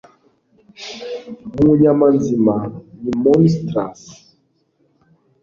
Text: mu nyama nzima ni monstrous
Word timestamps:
mu 1.55 1.69
nyama 1.81 2.07
nzima 2.15 2.55
ni 3.01 3.11
monstrous 3.23 4.01